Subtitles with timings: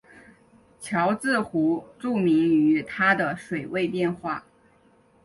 [0.79, 4.43] 乔治湖著名于它的水位变化。